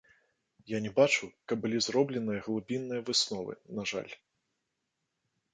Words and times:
Я 0.75 0.79
не 0.85 0.91
бачу, 0.99 1.27
каб 1.51 1.57
былі 1.65 1.77
зробленыя 1.87 2.45
глыбінныя 2.47 3.01
высновы, 3.11 3.53
на 3.81 3.89
жаль. 3.93 4.13